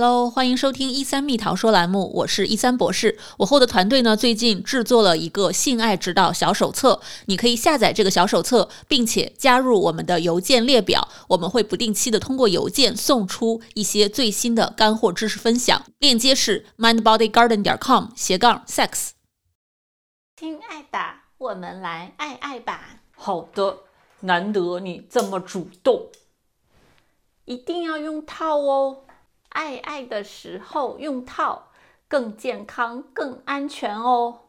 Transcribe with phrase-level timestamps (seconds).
[0.00, 3.18] Hello，欢迎收听一三蜜桃说栏目，我是一三博士。
[3.38, 15.84] 我后的团队呢，最近制作了一个性爱指导小手册，你可以下载这个小手册，并且加入我们的邮件列表，我们会不定期的通过邮件送出一些最新的干货知识分享。
[15.98, 19.08] 链接是 mindbodygarden 点 com 斜杠 sex。
[20.36, 20.98] 亲爱的，
[21.38, 23.00] 我们来爱爱吧。
[23.16, 23.78] 好的，
[24.20, 26.06] 难得你这么主动，
[27.46, 28.98] 一定要用套哦。
[29.58, 31.72] 爱爱的时候用套
[32.06, 34.42] 更健康、更安全哦，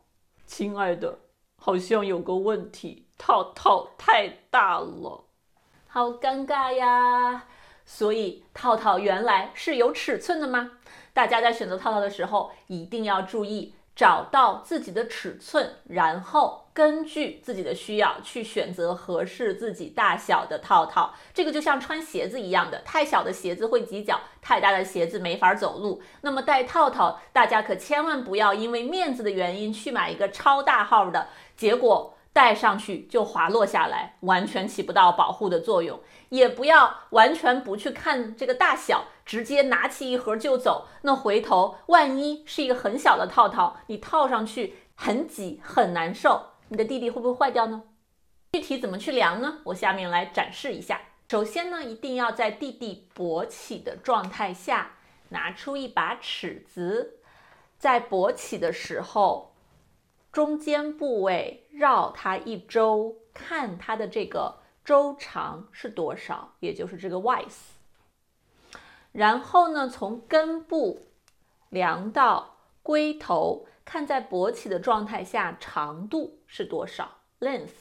[0.45, 1.17] 亲爱的，
[1.57, 5.25] 好像有个问题，套套太大了，
[5.87, 7.47] 好尴尬呀。
[7.83, 10.73] 所以套套原来是有尺寸的吗？
[11.11, 13.73] 大家在选择套套的时候一定要注意。
[13.99, 21.13] 找到自己的尺寸，然后根据自己的需要去选择合适自己大小的套套。
[21.33, 26.01] 这个就像穿鞋子一样的，太小的鞋子会挤脚，太大的鞋子没法走路。
[26.21, 31.27] 那么戴套套，大家可千万不要因为面子的原因去买一个超大号的，
[31.57, 32.15] 结果。
[32.31, 35.99] 戴上去就滑落下来，完全起不到保护的作用。
[36.29, 40.87] 也不要完全不去看这个大小，直接拿起一盒就走。
[41.03, 47.83] 那回头万一是一个很小的套套，你套上去很挤很难受，你的弟弟会不会坏掉呢？
[48.53, 49.59] 具体怎么去量呢？
[49.65, 50.99] 我下面来展示一下。
[51.29, 54.93] 首先呢，一定要在弟弟勃起的状态下，
[55.29, 57.19] 拿出一把尺子，
[57.77, 59.53] 在勃起的时候。
[60.31, 67.78] 中间部位绕它一周，看它的这个周长是多少，也就是这个 wise。
[69.11, 71.07] 然后呢，从根部
[71.69, 77.09] 量到龟头，看在勃起的状态下长度是多少
[77.39, 77.73] length。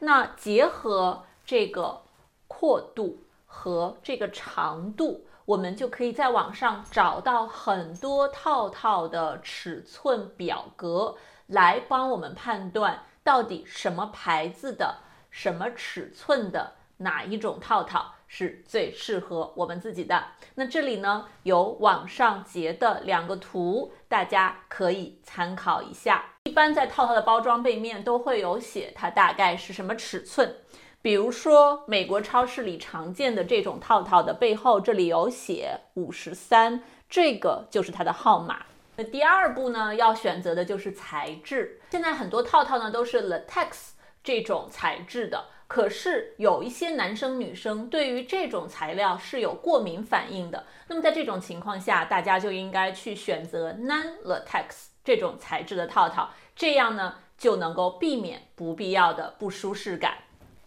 [0.00, 2.02] 那结合这个
[2.46, 11.16] 阔度和这个长度，我们就可以在网上找到很多套套的尺寸表格。
[11.48, 14.98] 来帮我们判断到底什么牌子的、
[15.30, 20.22] 什么尺寸的哪一种套套是最适合我们自己的。
[20.54, 26.24] 那这里呢有网上截的两个图，大家可以参考一下。
[26.44, 30.56] 一般在套套的包装背面都会有写它大概是什么尺寸，
[31.02, 38.66] 比如说美国超市里常见的这种套套的背后这里有写五十三，这个就是它的号码。
[38.96, 41.80] 那第二步呢，要选择的就是材质。
[41.90, 43.90] 现在很多套套呢都是 latex
[44.24, 50.64] 这种材质的，可是有一些男生女生对于这种材料是有过敏反应的。
[50.88, 60.16] 那么在这种情况下，大家就应该去选择 non latex 这种材质的套套，这样呢就能够避免不必要的不舒适感。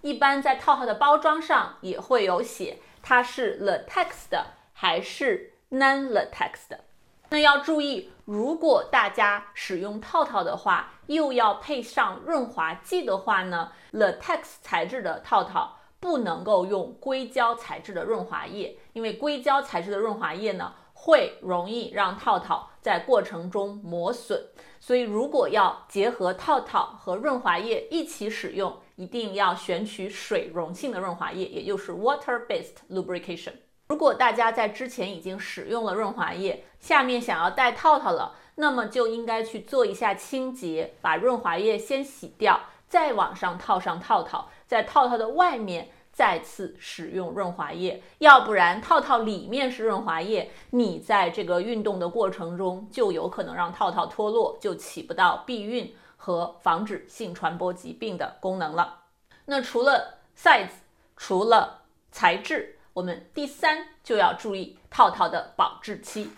[0.02, 6.86] 一般在套套的包装上也会有写它是 latex 的还是 non latex 的。
[7.34, 24.48] 那要注意，如果大家使用套套的话，又要配上润滑剂的话呢，latex 材质的套套不能够用硅胶材质的润滑液，因为硅胶材质的润滑液呢会容易让套套在过程中磨损。
[24.82, 33.54] 所以，如果要结合套套和润滑液一起使用，一定要选取水溶性的润滑液，也就是 water-based lubrication。
[33.92, 42.58] 如果大家在之前已经使用了润滑液，下面想要戴套套了，那么就应该去做一下清洁，把润滑液先洗掉，
[42.88, 59.00] 再往上套上套套，在套套的外面再次使用润滑液，要不然套套里面是润滑液，你在这个运动的过程中就有可能让套套脱落，就起不到避孕和防止性传播疾病的功能了。
[59.44, 60.70] 那除了 size，
[61.18, 62.78] 除了材质。
[62.94, 66.30] 我们第三就要注意套套的保质期，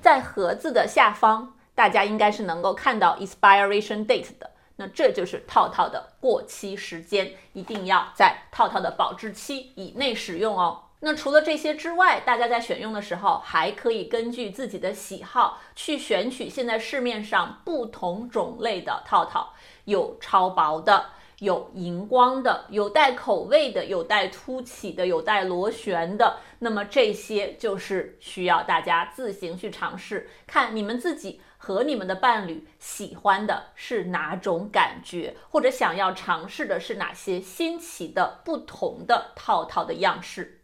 [0.00, 10.82] 在盒子的下方，大家应该是能够看到 expiration date 的，那这就是套套的过期时间，一定要在套套的保质期以内使用哦。
[11.00, 19.54] 那除了这些之外，大家在选用的时候，还可以根据自己的喜好去选取现在市面上不同种类的套套，
[19.86, 21.06] 有超薄的。
[21.42, 26.36] 有荧光的，有带口味的，有带凸起的，有带螺旋的。
[26.60, 40.61] 那么这些就是需要大家自行去尝试，看你们自己和你们的伴侣喜欢的是哪种感觉，或者想要尝试的是哪些新奇的、不同的套套的样式。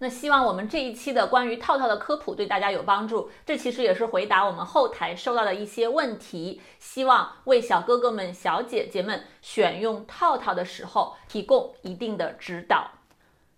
[0.00, 3.30] 那希望我们这一期的关于套套的科普对大家有帮助。
[3.44, 12.92] 这其实也是回答我们后台收到的一些问题，希望为小哥哥们、小姐姐们选用套套的时候提供一定的指导。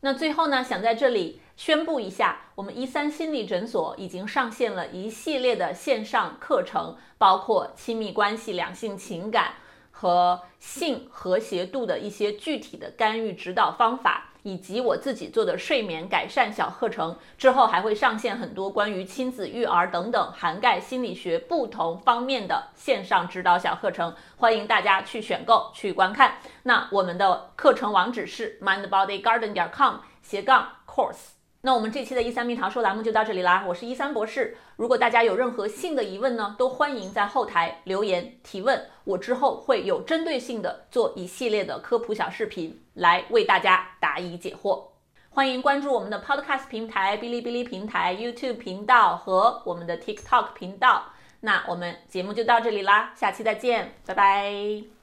[0.00, 9.56] 那最后呢，想在这里宣布一下，我们一三心理诊所已经上线了一系列的线上课程，包括亲密关系、两性情感
[9.90, 14.29] 和性和谐度的一些具体的干预指导方法。
[14.42, 26.38] 以及我自己做的睡眠改善小课程，之后还会上线很多关于亲子育儿等等，涵盖心理学不同方面的线上指导小课程，欢迎大家去选购去观看。
[26.62, 31.39] 那我们的课程网址是 mindbodygarden 点 com 斜杠 course。
[31.62, 34.56] 那我们这期的一三蜜桃说栏目就到这里啦，我是一三博士。
[34.76, 44.84] 如果大家有任何性的疑问呢，都欢迎在后台留言提问，我之后会有针对性的做一系列的科普小视频来为大家答疑解惑。
[45.28, 51.12] 欢迎关注我们的 Podcast 平台、哔哩哔哩平台、YouTube 频道和我们的 TikTok 频道。
[51.40, 54.99] 那我们节目就到这里啦，下期再见，拜拜。